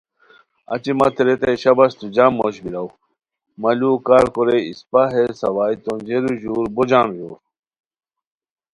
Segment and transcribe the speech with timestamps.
[0.73, 2.87] اچی متے ریتائے شاباش تو جم موش بیراؤ
[3.61, 7.35] مہ ُلوؤ کار کورے اِسپہ ہے ساوائے تونجئیرو ژور بو جم ژور